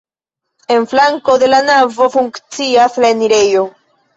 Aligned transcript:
En 0.75 0.87
flanko 0.93 1.35
de 1.43 1.51
la 1.53 1.59
navo 1.67 2.09
funkcias 2.17 2.99
la 3.05 3.13
enirejo. 3.17 3.67